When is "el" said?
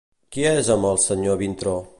0.93-0.99